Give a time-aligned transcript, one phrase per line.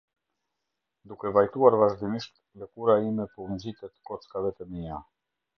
[1.11, 5.03] Duke vajtuar vazhdimisht, lëkura ime po u ngjitet kockave të mia.